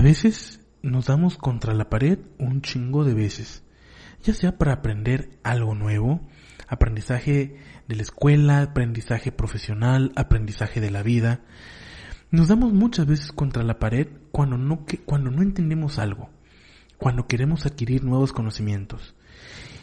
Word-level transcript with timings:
A 0.00 0.02
veces 0.02 0.60
nos 0.80 1.08
damos 1.08 1.36
contra 1.36 1.74
la 1.74 1.90
pared 1.90 2.20
un 2.38 2.62
chingo 2.62 3.04
de 3.04 3.12
veces, 3.12 3.62
ya 4.22 4.32
sea 4.32 4.56
para 4.56 4.72
aprender 4.72 5.28
algo 5.42 5.74
nuevo, 5.74 6.22
aprendizaje 6.68 7.58
de 7.86 7.96
la 7.96 8.00
escuela, 8.00 8.62
aprendizaje 8.62 9.30
profesional, 9.30 10.10
aprendizaje 10.16 10.80
de 10.80 10.90
la 10.90 11.02
vida. 11.02 11.42
Nos 12.30 12.48
damos 12.48 12.72
muchas 12.72 13.04
veces 13.04 13.30
contra 13.30 13.62
la 13.62 13.78
pared 13.78 14.08
cuando 14.32 14.56
no, 14.56 14.86
cuando 15.04 15.30
no 15.30 15.42
entendemos 15.42 15.98
algo, 15.98 16.30
cuando 16.96 17.26
queremos 17.26 17.66
adquirir 17.66 18.02
nuevos 18.02 18.32
conocimientos. 18.32 19.14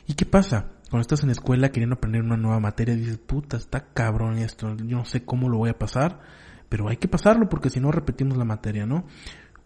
¿Y 0.07 0.15
qué 0.15 0.25
pasa? 0.25 0.71
Cuando 0.89 1.01
estás 1.01 1.21
en 1.21 1.27
la 1.27 1.33
escuela 1.33 1.69
queriendo 1.69 1.97
aprender 1.97 2.23
una 2.23 2.37
nueva 2.37 2.59
materia, 2.59 2.95
dices, 2.95 3.19
puta, 3.19 3.57
está 3.57 3.93
cabrón 3.93 4.39
esto, 4.39 4.75
yo 4.77 4.97
no 4.97 5.05
sé 5.05 5.25
cómo 5.25 5.47
lo 5.47 5.59
voy 5.59 5.69
a 5.69 5.77
pasar, 5.77 6.21
pero 6.69 6.89
hay 6.89 6.97
que 6.97 7.07
pasarlo 7.07 7.49
porque 7.49 7.69
si 7.69 7.79
no 7.79 7.91
repetimos 7.91 8.35
la 8.35 8.45
materia, 8.45 8.85
¿no? 8.85 9.05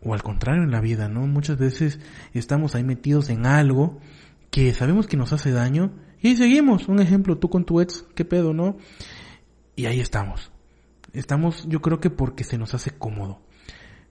O 0.03 0.13
al 0.13 0.23
contrario 0.23 0.63
en 0.63 0.71
la 0.71 0.81
vida, 0.81 1.07
¿no? 1.07 1.27
Muchas 1.27 1.57
veces 1.57 1.99
estamos 2.33 2.75
ahí 2.75 2.83
metidos 2.83 3.29
en 3.29 3.45
algo 3.45 3.99
que 4.49 4.73
sabemos 4.73 5.07
que 5.07 5.17
nos 5.17 5.33
hace 5.33 5.51
daño 5.51 5.91
y 6.21 6.35
seguimos. 6.35 6.87
Un 6.87 6.99
ejemplo, 6.99 7.37
tú 7.37 7.49
con 7.49 7.65
tu 7.65 7.81
ex, 7.81 8.05
¿qué 8.15 8.25
pedo, 8.25 8.53
no? 8.53 8.77
Y 9.75 9.85
ahí 9.85 9.99
estamos. 9.99 10.51
Estamos, 11.13 11.65
yo 11.67 11.81
creo 11.81 11.99
que 11.99 12.09
porque 12.09 12.43
se 12.43 12.57
nos 12.57 12.73
hace 12.73 12.91
cómodo. 12.91 13.41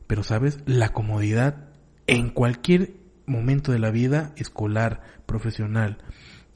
Pero 0.06 0.23
sabes, 0.23 0.59
la 0.66 0.91
comodidad 0.91 1.69
en 2.06 2.30
cualquier 2.30 2.95
momento 3.27 3.70
de 3.72 3.78
la 3.78 3.91
vida, 3.91 4.33
escolar, 4.36 5.02
profesional 5.27 5.98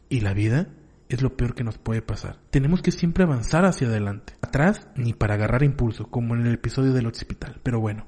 y 0.08 0.20
la 0.20 0.34
vida, 0.34 0.68
es 1.08 1.22
lo 1.22 1.36
peor 1.36 1.54
que 1.54 1.64
nos 1.64 1.78
puede 1.78 2.02
pasar. 2.02 2.40
Tenemos 2.50 2.82
que 2.82 2.90
siempre 2.90 3.24
avanzar 3.24 3.64
hacia 3.64 3.86
adelante. 3.86 4.34
Atrás 4.42 4.88
ni 4.96 5.12
para 5.12 5.34
agarrar 5.34 5.62
impulso, 5.62 6.10
como 6.10 6.34
en 6.34 6.46
el 6.46 6.54
episodio 6.54 6.92
del 6.92 7.06
hospital. 7.06 7.60
Pero 7.62 7.80
bueno, 7.80 8.06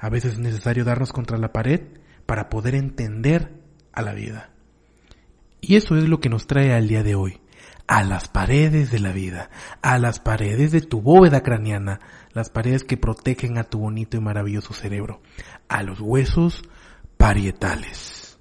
a 0.00 0.08
veces 0.08 0.32
es 0.32 0.38
necesario 0.38 0.84
darnos 0.84 1.12
contra 1.12 1.36
la 1.36 1.52
pared 1.52 1.82
para 2.26 2.48
poder 2.48 2.74
entender 2.74 3.52
a 3.92 4.02
la 4.02 4.14
vida. 4.14 4.50
Y 5.60 5.76
eso 5.76 5.96
es 5.96 6.08
lo 6.08 6.20
que 6.20 6.30
nos 6.30 6.46
trae 6.46 6.72
al 6.72 6.88
día 6.88 7.02
de 7.02 7.14
hoy, 7.14 7.40
a 7.86 8.02
las 8.02 8.28
paredes 8.28 8.90
de 8.90 8.98
la 8.98 9.12
vida, 9.12 9.50
a 9.82 9.98
las 9.98 10.18
paredes 10.18 10.72
de 10.72 10.80
tu 10.80 11.02
bóveda 11.02 11.42
craneana, 11.42 12.00
las 12.32 12.48
paredes 12.48 12.82
que 12.82 12.96
protegen 12.96 13.58
a 13.58 13.64
tu 13.64 13.78
bonito 13.78 14.16
y 14.16 14.20
maravilloso 14.20 14.72
cerebro, 14.72 15.20
a 15.68 15.82
los 15.82 16.00
huesos 16.00 16.62
parietales. 17.18 18.38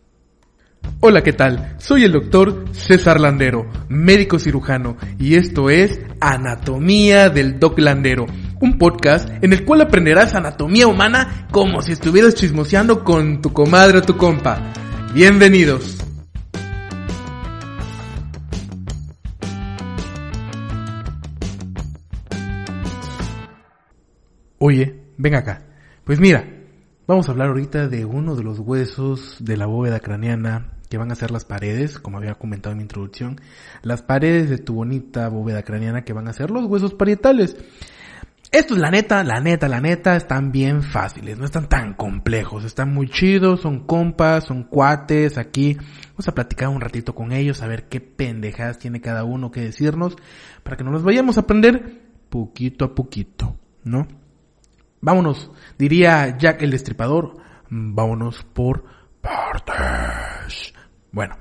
Hola, 1.02 1.24
¿qué 1.24 1.34
tal? 1.34 1.76
Soy 1.78 2.04
el 2.04 2.14
doctor 2.14 2.66
César 2.72 3.20
Landero, 3.20 3.70
médico 3.90 4.40
cirujano, 4.40 4.96
y 5.18 5.36
esto 5.36 5.70
es 5.70 6.00
Anatomía 6.22 7.30
del 7.30 7.60
Doc 7.60 7.80
Landero, 7.80 8.28
un 8.62 8.78
podcast 8.78 9.30
en 9.42 9.54
el 9.54 9.66
cual 9.66 9.82
aprenderás 9.82 10.36
anatomía 10.36 10.88
humana 10.88 11.48
como 11.52 11.82
si 11.82 11.94
estuvieras 11.94 12.36
chismoseando 12.36 13.04
con 13.04 13.42
tu 13.42 13.54
comadre 13.54 14.00
o 14.00 14.02
tu 14.02 14.18
compa. 14.18 14.74
Bienvenidos. 15.14 15.98
Oye, 24.58 25.00
ven 25.18 25.36
acá. 25.36 25.64
Pues 26.04 26.20
mira, 26.20 26.46
vamos 27.08 27.30
a 27.30 27.32
hablar 27.32 27.48
ahorita 27.48 27.88
de 27.88 28.04
uno 28.04 28.36
de 28.36 28.44
los 28.44 28.60
huesos 28.60 29.38
de 29.40 29.56
la 29.56 29.68
bóveda 29.68 30.02
craneana 30.02 30.74
que 30.90 30.98
van 30.98 31.12
a 31.12 31.16
ser 31.16 31.32
las 31.32 31.46
paredes, 31.46 32.00
como 32.00 32.18
había 32.18 32.34
comentado 32.34 32.72
en 32.72 32.80
mi 32.80 32.84
introducción, 32.84 33.40
las 33.84 34.02
paredes 34.02 34.50
de 34.50 34.58
tu 34.58 34.74
bonita 34.74 35.30
bóveda 35.30 35.64
craneana 35.64 36.04
que 36.04 36.14
van 36.14 36.28
a 36.28 36.34
ser 36.34 36.50
los 36.52 36.66
huesos 36.66 36.94
parietales. 36.96 37.56
Estos, 38.52 38.80
la 38.80 38.90
neta, 38.90 39.24
la 39.24 39.40
neta, 39.40 39.68
la 39.68 39.80
neta, 39.80 40.16
están 40.16 40.52
bien 40.52 40.82
fáciles, 40.82 41.38
no 41.38 41.46
están 41.46 41.70
tan 41.70 41.94
complejos, 41.94 42.66
están 42.66 42.92
muy 42.92 43.08
chidos, 43.08 43.62
son 43.62 43.86
compas, 43.86 44.46
son 44.46 44.64
cuates, 44.64 45.38
aquí 45.38 45.78
vamos 46.10 46.28
a 46.28 46.34
platicar 46.34 46.70
un 46.70 46.82
ratito 46.82 47.14
con 47.14 47.32
ellos, 47.32 47.62
a 47.62 47.68
ver 47.68 47.88
qué 47.90 48.02
pendejadas 48.02 48.80
tiene 48.80 49.02
cada 49.02 49.24
uno 49.24 49.52
que 49.52 49.62
decirnos, 49.62 50.16
para 50.64 50.78
que 50.78 50.84
nos 50.84 50.94
los 50.94 51.04
vayamos 51.04 51.38
a 51.38 51.42
aprender 51.42 52.02
poquito 52.30 52.86
a 52.86 52.96
poquito, 52.96 53.56
¿no? 53.84 54.08
Vámonos, 55.00 55.52
diría 55.78 56.36
Jack 56.36 56.64
el 56.64 56.72
Destripador, 56.72 57.38
vámonos 57.70 58.44
por 58.46 58.84
partes. 59.22 60.74
Bueno, 61.12 61.36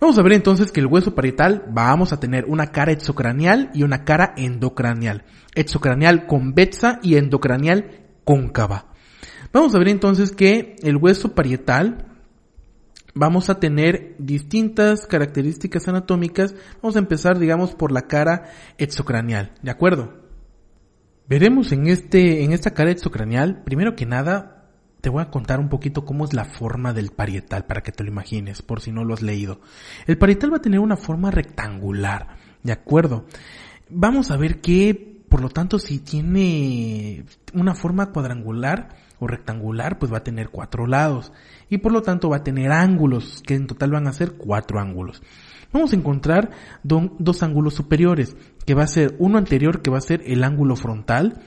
vamos 0.00 0.18
a 0.18 0.22
ver 0.22 0.32
entonces 0.32 0.72
que 0.72 0.80
el 0.80 0.86
hueso 0.86 1.14
parietal 1.14 1.64
vamos 1.68 2.12
a 2.12 2.18
tener 2.18 2.46
una 2.46 2.72
cara 2.72 2.92
exocranial 2.92 3.70
y 3.74 3.82
una 3.82 4.04
cara 4.04 4.34
endocranial. 4.36 5.24
Exocranial 5.54 6.26
convexa 6.26 6.98
y 7.02 7.16
endocranial 7.16 8.06
cóncava. 8.24 8.86
Vamos 9.52 9.74
a 9.74 9.78
ver 9.78 9.88
entonces 9.88 10.32
que 10.32 10.76
el 10.82 10.96
hueso 10.96 11.34
parietal 11.34 12.06
vamos 13.14 13.50
a 13.50 13.58
tener 13.58 14.14
distintas 14.18 15.06
características 15.06 15.88
anatómicas. 15.88 16.54
Vamos 16.82 16.96
a 16.96 17.00
empezar, 17.00 17.38
digamos, 17.38 17.74
por 17.74 17.92
la 17.92 18.02
cara 18.02 18.50
exocranial, 18.78 19.52
¿de 19.62 19.70
acuerdo? 19.70 20.14
Veremos 21.28 21.70
en 21.72 21.86
este, 21.86 22.42
en 22.44 22.52
esta 22.52 22.72
cara 22.72 22.90
exocranial, 22.90 23.62
primero 23.64 23.94
que 23.94 24.06
nada, 24.06 24.59
te 25.00 25.08
voy 25.08 25.22
a 25.22 25.30
contar 25.30 25.60
un 25.60 25.68
poquito 25.68 26.04
cómo 26.04 26.24
es 26.24 26.32
la 26.32 26.44
forma 26.44 26.92
del 26.92 27.10
parietal 27.10 27.64
para 27.64 27.82
que 27.82 27.92
te 27.92 28.04
lo 28.04 28.10
imagines, 28.10 28.62
por 28.62 28.80
si 28.80 28.92
no 28.92 29.04
lo 29.04 29.14
has 29.14 29.22
leído. 29.22 29.60
El 30.06 30.18
parietal 30.18 30.52
va 30.52 30.58
a 30.58 30.62
tener 30.62 30.80
una 30.80 30.96
forma 30.96 31.30
rectangular, 31.30 32.36
¿de 32.62 32.72
acuerdo? 32.72 33.24
Vamos 33.88 34.30
a 34.30 34.36
ver 34.36 34.60
que, 34.60 35.22
por 35.28 35.40
lo 35.40 35.48
tanto, 35.48 35.78
si 35.78 35.98
tiene 35.98 37.24
una 37.54 37.74
forma 37.74 38.12
cuadrangular 38.12 38.96
o 39.18 39.26
rectangular, 39.26 39.98
pues 39.98 40.12
va 40.12 40.18
a 40.18 40.24
tener 40.24 40.50
cuatro 40.50 40.86
lados. 40.86 41.32
Y 41.68 41.78
por 41.78 41.92
lo 41.92 42.02
tanto 42.02 42.28
va 42.28 42.38
a 42.38 42.44
tener 42.44 42.72
ángulos, 42.72 43.42
que 43.46 43.54
en 43.54 43.66
total 43.66 43.90
van 43.90 44.06
a 44.06 44.12
ser 44.12 44.32
cuatro 44.32 44.78
ángulos 44.80 45.22
vamos 45.72 45.92
a 45.92 45.96
encontrar 45.96 46.50
dos 46.82 47.42
ángulos 47.42 47.74
superiores, 47.74 48.36
que 48.66 48.74
va 48.74 48.84
a 48.84 48.88
ser 48.88 49.14
uno 49.18 49.38
anterior 49.38 49.82
que 49.82 49.90
va 49.90 49.98
a 49.98 50.02
ser 50.02 50.22
el 50.26 50.44
ángulo 50.44 50.76
frontal, 50.76 51.42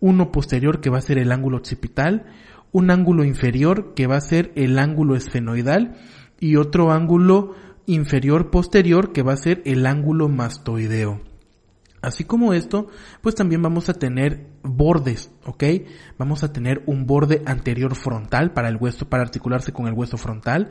uno 0.00 0.30
posterior 0.32 0.80
que 0.80 0.90
va 0.90 0.98
a 0.98 1.02
ser 1.02 1.18
el 1.18 1.32
ángulo 1.32 1.58
occipital, 1.58 2.26
un 2.72 2.90
ángulo 2.90 3.24
inferior 3.24 3.94
que 3.94 4.06
va 4.06 4.16
a 4.16 4.20
ser 4.20 4.52
el 4.54 4.78
ángulo 4.78 5.16
esfenoidal 5.16 5.96
y 6.40 6.56
otro 6.56 6.92
ángulo 6.92 7.54
inferior 7.86 8.50
posterior 8.50 9.12
que 9.12 9.22
va 9.22 9.32
a 9.32 9.38
ser 9.38 9.62
el 9.64 9.86
ángulo 9.86 10.28
mastoideo. 10.28 11.20
Así 12.00 12.22
como 12.22 12.52
esto, 12.52 12.86
pues 13.22 13.34
también 13.34 13.60
vamos 13.60 13.88
a 13.88 13.94
tener 13.94 14.46
bordes, 14.62 15.32
¿ok? 15.44 15.64
Vamos 16.16 16.44
a 16.44 16.52
tener 16.52 16.82
un 16.86 17.06
borde 17.06 17.42
anterior 17.44 17.96
frontal 17.96 18.52
para 18.52 18.68
el 18.68 18.76
hueso, 18.76 19.08
para 19.08 19.24
articularse 19.24 19.72
con 19.72 19.88
el 19.88 19.94
hueso 19.94 20.16
frontal. 20.16 20.70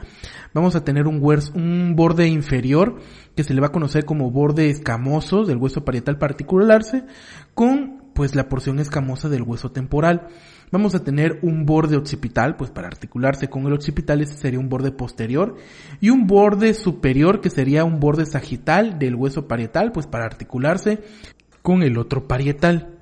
Vamos 0.54 0.78
a 0.78 0.86
tener 0.86 1.06
un, 1.06 1.22
un 1.54 1.96
borde 1.98 2.28
inferior 2.28 3.00
que 3.36 3.44
se 3.44 3.54
le 3.54 3.60
va 3.60 3.68
a 3.68 3.72
conocer 3.74 4.06
como 4.06 4.32
borde 4.32 4.70
escamoso 4.70 5.44
del 5.44 5.58
hueso 5.58 5.84
parietal 5.84 6.18
para 6.18 6.32
articularse 6.32 7.04
con 7.54 8.06
pues 8.14 8.34
la 8.34 8.48
porción 8.48 8.80
escamosa 8.80 9.28
del 9.28 9.44
hueso 9.44 9.72
temporal. 9.72 10.30
Vamos 10.70 10.96
a 10.96 11.04
tener 11.04 11.40
un 11.44 11.66
borde 11.66 11.96
occipital, 11.96 12.58
pues 12.58 12.72
para 12.72 12.88
articularse 12.88 13.50
con 13.50 13.66
el 13.66 13.74
occipital 13.74 14.20
ese 14.20 14.34
sería 14.34 14.60
un 14.60 14.68
borde 14.68 14.92
posterior 14.92 15.56
y 16.02 16.10
un 16.10 16.28
borde 16.28 16.74
superior 16.74 17.40
que 17.40 17.50
sería 17.50 17.86
un 17.86 18.02
borde 18.02 18.26
sagital 18.26 19.00
del 19.00 19.16
hueso 19.16 19.48
parietal, 19.48 19.94
pues 19.94 20.08
para 20.08 20.26
articularse 20.26 21.04
con 21.62 21.84
el 21.84 21.98
otro 21.98 22.28
parietal. 22.28 22.98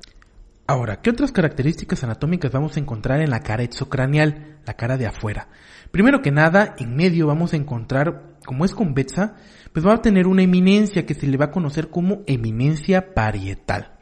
Ahora, 0.68 1.02
¿qué 1.02 1.10
otras 1.10 1.32
características 1.32 2.04
anatómicas 2.04 2.52
vamos 2.52 2.78
a 2.78 2.80
encontrar 2.80 3.22
en 3.22 3.32
la 3.32 3.40
cara 3.40 3.64
exocranial, 3.64 4.60
la 4.66 4.74
cara 4.76 4.98
de 4.98 5.08
afuera? 5.08 5.48
Primero 5.90 6.22
que 6.22 6.32
nada, 6.32 6.76
en 6.78 6.96
medio 6.96 7.26
vamos 7.26 7.54
a 7.54 7.58
encontrar, 7.58 8.38
como 8.46 8.66
es 8.66 8.76
convexa, 8.76 9.38
pues 9.74 9.86
va 9.86 9.96
a 9.96 10.02
tener 10.02 10.28
una 10.28 10.44
eminencia 10.44 11.06
que 11.06 11.16
se 11.16 11.26
le 11.26 11.38
va 11.38 11.46
a 11.46 11.52
conocer 11.52 11.90
como 11.90 12.22
eminencia 12.28 13.14
parietal. 13.16 13.94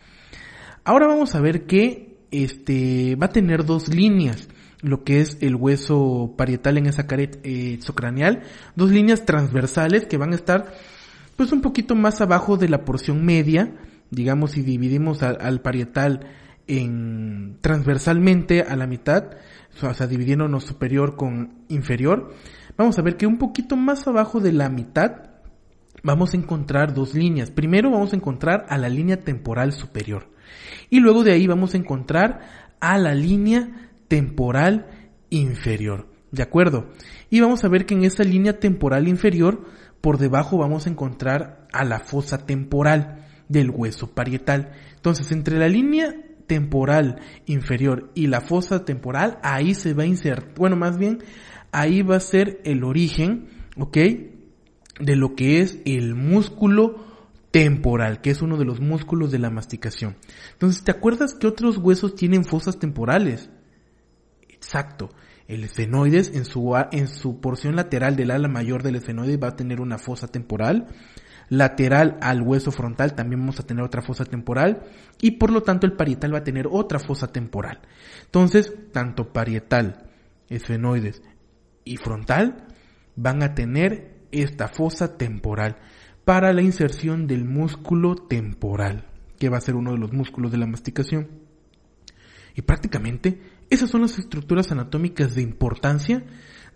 Ahora 0.83 1.07
vamos 1.07 1.33
a 1.35 1.41
ver 1.41 1.65
que 1.65 2.12
este, 2.33 3.15
va 3.15 3.27
a 3.27 3.31
tener 3.31 3.63
dos 3.63 3.87
líneas, 3.87 4.49
lo 4.81 5.03
que 5.03 5.21
es 5.21 5.37
el 5.41 5.55
hueso 5.55 6.33
parietal 6.35 6.79
en 6.79 6.87
esa 6.87 7.05
cara 7.05 7.23
eh, 7.43 7.79
dos 8.75 8.91
líneas 8.91 9.23
transversales 9.23 10.05
que 10.07 10.17
van 10.17 10.33
a 10.33 10.35
estar 10.35 10.73
pues 11.37 11.51
un 11.51 11.61
poquito 11.61 11.95
más 11.95 12.21
abajo 12.21 12.57
de 12.57 12.69
la 12.69 12.85
porción 12.85 13.23
media, 13.23 13.75
digamos 14.09 14.51
si 14.51 14.63
dividimos 14.63 15.21
al, 15.21 15.61
parietal 15.61 16.27
en 16.67 17.57
transversalmente 17.61 18.63
a 18.63 18.75
la 18.75 18.87
mitad, 18.87 19.35
o 19.81 19.93
sea, 19.93 20.07
dividiéndonos 20.07 20.63
superior 20.63 21.15
con 21.15 21.65
inferior, 21.69 22.33
vamos 22.77 22.97
a 22.97 23.03
ver 23.03 23.15
que 23.15 23.27
un 23.27 23.37
poquito 23.37 23.75
más 23.75 24.07
abajo 24.07 24.39
de 24.39 24.53
la 24.53 24.69
mitad 24.69 25.32
vamos 26.03 26.33
a 26.33 26.37
encontrar 26.37 26.93
dos 26.93 27.15
líneas. 27.15 27.49
Primero 27.49 27.89
vamos 27.89 28.13
a 28.13 28.17
encontrar 28.17 28.65
a 28.69 28.77
la 28.77 28.89
línea 28.89 29.21
temporal 29.21 29.71
superior. 29.71 30.29
Y 30.89 30.99
luego 30.99 31.23
de 31.23 31.31
ahí 31.31 31.47
vamos 31.47 31.73
a 31.73 31.77
encontrar 31.77 32.41
a 32.79 32.97
la 32.97 33.15
línea 33.15 33.89
temporal 34.07 34.87
inferior. 35.29 36.09
¿De 36.31 36.43
acuerdo? 36.43 36.89
Y 37.29 37.39
vamos 37.39 37.63
a 37.63 37.69
ver 37.69 37.85
que 37.85 37.93
en 37.93 38.03
esa 38.03 38.23
línea 38.23 38.59
temporal 38.59 39.07
inferior, 39.07 39.65
por 40.01 40.17
debajo 40.17 40.57
vamos 40.57 40.85
a 40.85 40.89
encontrar 40.89 41.67
a 41.71 41.85
la 41.85 41.99
fosa 41.99 42.45
temporal 42.45 43.25
del 43.47 43.69
hueso 43.69 44.13
parietal. 44.13 44.71
Entonces, 44.95 45.31
entre 45.31 45.57
la 45.57 45.67
línea 45.67 46.13
temporal 46.47 47.21
inferior 47.45 48.11
y 48.15 48.27
la 48.27 48.41
fosa 48.41 48.83
temporal, 48.83 49.39
ahí 49.43 49.75
se 49.75 49.93
va 49.93 50.03
a 50.03 50.07
insertar, 50.07 50.53
bueno, 50.55 50.75
más 50.75 50.97
bien, 50.97 51.19
ahí 51.71 52.01
va 52.01 52.17
a 52.17 52.19
ser 52.19 52.61
el 52.65 52.83
origen, 52.83 53.47
¿ok? 53.77 53.97
De 54.99 55.15
lo 55.15 55.35
que 55.35 55.61
es 55.61 55.79
el 55.85 56.15
músculo 56.15 57.13
temporal, 57.53 58.21
que 58.21 58.31
es 58.31 58.41
uno 58.41 58.57
de 58.57 58.65
los 58.65 58.79
músculos 58.79 59.31
de 59.31 59.37
la 59.37 59.51
masticación. 59.51 60.17
Entonces, 60.53 60.83
¿te 60.83 60.89
acuerdas 60.91 61.35
que 61.35 61.45
otros 61.45 61.77
huesos 61.77 62.15
tienen 62.15 62.45
fosas 62.45 62.79
temporales? 62.79 63.51
Exacto. 64.49 65.09
El 65.47 65.63
esfenoides 65.63 66.33
en 66.33 66.45
su, 66.45 66.73
en 66.91 67.07
su 67.07 67.41
porción 67.41 67.75
lateral 67.75 68.15
del 68.15 68.31
ala 68.31 68.47
mayor 68.47 68.81
del 68.81 68.95
esfenoide 68.95 69.37
va 69.37 69.49
a 69.49 69.55
tener 69.55 69.81
una 69.81 69.99
fosa 69.99 70.27
temporal. 70.27 70.87
Lateral 71.49 72.17
al 72.21 72.41
hueso 72.41 72.71
frontal 72.71 73.13
también 73.13 73.41
vamos 73.41 73.59
a 73.59 73.67
tener 73.67 73.83
otra 73.83 74.01
fosa 74.01 74.25
temporal. 74.25 74.83
Y 75.21 75.31
por 75.31 75.51
lo 75.51 75.61
tanto 75.61 75.85
el 75.85 75.93
parietal 75.93 76.33
va 76.33 76.39
a 76.39 76.43
tener 76.43 76.67
otra 76.71 76.97
fosa 76.97 77.27
temporal. 77.27 77.81
Entonces, 78.25 78.73
tanto 78.91 79.31
parietal, 79.31 80.09
esfenoides 80.49 81.21
y 81.83 81.97
frontal 81.97 82.67
van 83.15 83.43
a 83.43 83.53
tener 83.53 84.22
esta 84.33 84.67
fosa 84.67 85.17
temporal 85.17 85.77
para 86.25 86.53
la 86.53 86.61
inserción 86.61 87.27
del 87.27 87.45
músculo 87.45 88.15
temporal, 88.15 89.07
que 89.39 89.49
va 89.49 89.57
a 89.57 89.61
ser 89.61 89.75
uno 89.75 89.91
de 89.91 89.97
los 89.97 90.13
músculos 90.13 90.51
de 90.51 90.57
la 90.57 90.67
masticación. 90.67 91.27
Y 92.55 92.61
prácticamente 92.61 93.41
esas 93.69 93.89
son 93.89 94.01
las 94.01 94.17
estructuras 94.19 94.71
anatómicas 94.71 95.35
de 95.35 95.41
importancia 95.41 96.23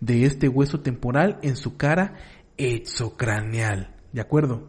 de 0.00 0.24
este 0.24 0.48
hueso 0.48 0.80
temporal 0.80 1.38
en 1.42 1.56
su 1.56 1.76
cara 1.76 2.14
exocraneal. 2.56 3.94
¿De 4.12 4.20
acuerdo? 4.20 4.68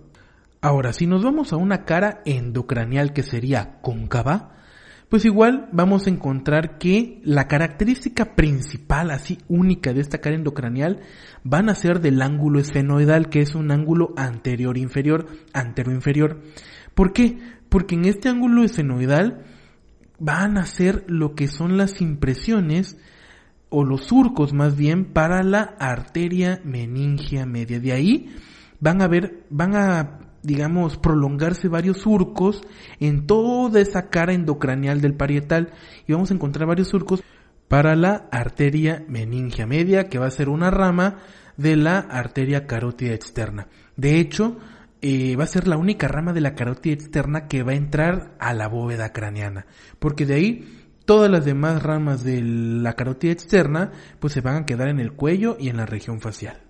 Ahora, 0.62 0.94
si 0.94 1.07
nos 1.07 1.24
vamos 1.24 1.53
a 1.53 1.57
una 1.57 1.85
cara 1.85 2.21
endocraneal 2.25 3.13
que 3.13 3.24
sería 3.24 3.80
cóncava, 3.81 4.58
pues 5.09 5.25
igual 5.25 5.67
vamos 5.71 6.06
a 6.06 6.11
encontrar 6.11 6.77
que 6.77 7.19
la 7.23 7.47
característica 7.47 8.35
principal, 8.35 9.09
así 9.09 9.39
única 9.47 9.91
de 9.91 10.01
esta 10.01 10.19
cara 10.19 10.35
endocraneal, 10.35 11.01
van 11.44 11.69
a 11.69 11.75
ser 11.75 12.00
del 12.00 12.21
ángulo 12.21 12.59
esfenoidal, 12.59 13.29
que 13.29 13.41
es 13.41 13.56
un 13.56 13.71
ángulo 13.71 14.13
anterior-inferior, 14.17 15.25
antero-inferior. 15.51 16.41
¿Por 16.94 17.11
qué? 17.11 17.39
Porque 17.69 17.95
en 17.95 18.06
este 18.06 18.29
ángulo 18.29 18.63
esfenoidal 18.63 19.45
van 20.19 20.57
a 20.57 20.65
ser 20.65 21.06
lo 21.07 21.33
que 21.33 21.47
son 21.47 21.77
las 21.77 22.01
impresiones 22.01 22.97
o 23.69 23.83
los 23.83 24.06
surcos 24.06 24.53
más 24.53 24.75
bien 24.75 25.06
para 25.06 25.41
la 25.41 25.61
arteria 25.79 26.61
meningia 26.63 27.47
media. 27.47 27.79
De 27.79 27.94
ahí 27.94 28.35
van 28.79 29.01
a 29.01 29.07
ver, 29.07 29.45
van 29.50 29.75
a 29.75 30.19
digamos, 30.44 30.97
prolongarse 30.97 31.68
varios 31.68 31.97
surcos 31.97 32.62
en 33.00 33.27
toda 33.27 33.81
esa 33.81 34.09
cara 34.09 34.33
endocraneal 34.33 35.01
del 35.01 35.15
parietal 35.15 35.71
y 36.07 36.13
vamos 36.13 36.31
a 36.31 36.33
encontrar 36.33 36.68
varios 36.68 36.88
surcos 36.88 37.24
para 37.68 37.95
la 37.95 38.27
arteria 38.31 39.06
meningia 39.07 39.68
media, 39.68 40.09
que 40.09 40.19
va 40.19 40.25
a 40.25 40.31
ser 40.31 40.50
una 40.50 40.71
rama 40.71 41.18
de 41.56 41.75
la 41.75 42.00
arteria 42.00 42.65
carótida 42.65 43.13
externa. 43.13 43.68
De 43.95 44.19
hecho, 44.19 44.57
eh, 45.01 45.36
va 45.36 45.44
a 45.44 45.47
ser 45.47 45.68
la 45.68 45.77
única 45.77 46.07
rama 46.07 46.33
de 46.33 46.42
la 46.42 46.56
carótida 46.56 46.94
externa 46.94 47.47
que 47.47 47.63
va 47.63 47.74
a 47.74 47.75
entrar 47.75 48.35
a 48.39 48.53
la 48.53 48.68
bóveda 48.68 49.13
craneana, 49.13 49.65
porque 50.00 50.25
de 50.25 50.33
ahí 50.33 50.80
todas 51.06 51.30
las 51.30 51.45
demás 51.45 51.81
ramas 51.83 52.24
de 52.24 52.42
la 52.42 52.94
carótida 52.94 53.31
externa 53.31 53.92
pues 54.19 54.33
se 54.33 54.42
van 54.42 54.57
a 54.57 54.65
quedar 54.65 54.89
en 54.89 55.00
el 55.00 55.13
cuello 55.13 55.57
y 55.59 55.69
en 55.69 55.77
la 55.77 55.85
región 55.85 56.21
facial. 56.21 56.69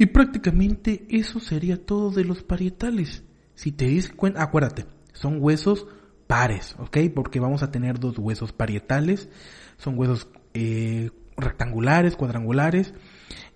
Y 0.00 0.06
prácticamente 0.06 1.04
eso 1.10 1.40
sería 1.40 1.76
todo 1.76 2.10
de 2.10 2.24
los 2.24 2.42
parietales. 2.42 3.22
Si 3.54 3.70
te 3.70 3.84
dices 3.84 4.10
cuenta, 4.10 4.42
acuérdate, 4.42 4.86
son 5.12 5.42
huesos 5.42 5.86
pares, 6.26 6.74
¿ok? 6.78 6.96
Porque 7.14 7.38
vamos 7.38 7.62
a 7.62 7.70
tener 7.70 8.00
dos 8.00 8.18
huesos 8.18 8.54
parietales, 8.54 9.28
son 9.76 9.98
huesos 9.98 10.28
eh, 10.54 11.10
rectangulares, 11.36 12.16
cuadrangulares. 12.16 12.94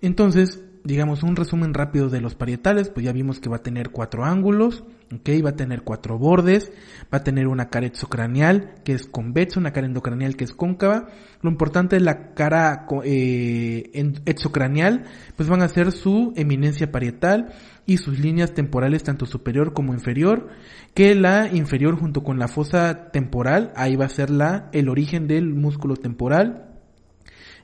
Entonces, 0.03 0.63
digamos, 0.85 1.23
un 1.23 1.35
resumen 1.35 1.73
rápido 1.73 2.09
de 2.09 2.21
los 2.21 2.35
parietales, 2.35 2.89
pues 2.89 3.05
ya 3.05 3.11
vimos 3.11 3.39
que 3.39 3.49
va 3.49 3.57
a 3.57 3.63
tener 3.63 3.89
cuatro 3.89 4.23
ángulos, 4.23 4.83
ok, 5.11 5.29
va 5.43 5.49
a 5.49 5.55
tener 5.55 5.81
cuatro 5.81 6.19
bordes, 6.19 6.71
va 7.11 7.17
a 7.17 7.23
tener 7.23 7.47
una 7.47 7.69
cara 7.69 7.87
exocraneal 7.87 8.75
que 8.85 8.93
es 8.93 9.07
convexa, 9.07 9.59
una 9.59 9.73
cara 9.73 9.87
endocraneal 9.87 10.35
que 10.35 10.43
es 10.43 10.53
cóncava. 10.53 11.07
Lo 11.41 11.49
importante 11.49 11.95
es 11.95 12.03
la 12.03 12.33
cara 12.35 12.85
eh, 13.03 13.91
exocraneal, 14.25 15.05
pues 15.35 15.49
van 15.49 15.63
a 15.63 15.67
ser 15.69 15.91
su 15.91 16.33
eminencia 16.35 16.91
parietal 16.91 17.53
y 17.87 17.97
sus 17.97 18.19
líneas 18.19 18.53
temporales 18.53 19.03
tanto 19.03 19.25
superior 19.25 19.73
como 19.73 19.93
inferior, 19.93 20.49
que 20.93 21.15
la 21.15 21.49
inferior 21.51 21.97
junto 21.97 22.23
con 22.23 22.37
la 22.37 22.47
fosa 22.47 23.09
temporal, 23.11 23.73
ahí 23.75 23.95
va 23.95 24.05
a 24.05 24.09
ser 24.09 24.29
la, 24.29 24.69
el 24.71 24.89
origen 24.89 25.27
del 25.27 25.51
músculo 25.53 25.95
temporal, 25.95 26.74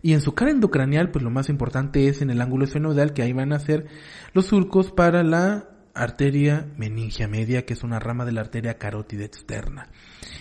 y 0.02 0.14
en 0.14 0.22
su 0.22 0.34
cara 0.34 0.52
endocraneal, 0.52 1.12
pues 1.12 1.24
lo 1.24 1.30
más 1.30 1.50
importante 1.50 2.08
es 2.08 2.22
en 2.22 2.30
el 2.30 2.42
ángulo 2.42 2.66
esfenoidal, 2.66 3.14
que 3.14 3.22
ahí 3.22 3.34
van 3.34 3.54
a 3.54 3.60
ser 3.60 3.88
los 4.34 4.48
surcos 4.48 4.92
para 4.92 5.24
la 5.24 5.70
arteria 5.94 6.68
meningia 6.78 7.28
media, 7.28 7.66
que 7.66 7.74
es 7.74 7.84
una 7.84 8.00
rama 8.00 8.26
de 8.26 8.32
la 8.32 8.42
arteria 8.42 8.78
carótida 8.78 9.26
externa. 9.26 9.90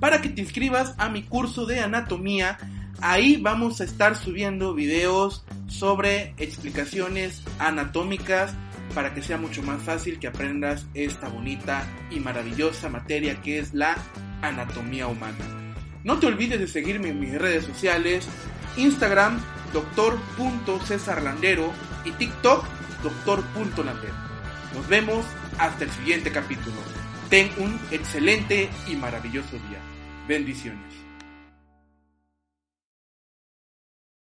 para 0.00 0.20
que 0.20 0.30
te 0.30 0.40
inscribas 0.40 0.96
a 0.98 1.08
mi 1.08 1.22
curso 1.22 1.66
de 1.66 1.78
anatomía. 1.80 2.58
Ahí 3.00 3.36
vamos 3.36 3.80
a 3.80 3.84
estar 3.84 4.16
subiendo 4.16 4.74
videos 4.74 5.44
sobre 5.68 6.34
explicaciones 6.38 7.44
anatómicas 7.58 8.52
para 8.94 9.14
que 9.14 9.22
sea 9.22 9.38
mucho 9.38 9.62
más 9.62 9.80
fácil 9.82 10.18
que 10.18 10.26
aprendas 10.26 10.84
esta 10.94 11.28
bonita 11.28 11.86
y 12.10 12.18
maravillosa 12.18 12.88
materia 12.88 13.40
que 13.40 13.60
es 13.60 13.72
la 13.72 13.96
anatomía 14.42 15.06
humana. 15.06 15.59
No 16.02 16.18
te 16.18 16.26
olvides 16.26 16.58
de 16.58 16.66
seguirme 16.66 17.10
en 17.10 17.20
mis 17.20 17.38
redes 17.38 17.64
sociales, 17.64 18.26
Instagram, 18.76 19.40
doctor.cesarlandero 19.72 21.72
y 22.04 22.12
TikTok, 22.12 22.64
doctor.landero. 23.02 24.14
Nos 24.74 24.88
vemos 24.88 25.26
hasta 25.58 25.84
el 25.84 25.90
siguiente 25.90 26.32
capítulo. 26.32 26.76
Ten 27.28 27.50
un 27.58 27.78
excelente 27.90 28.70
y 28.88 28.96
maravilloso 28.96 29.58
día. 29.68 29.80
Bendiciones. 30.26 31.09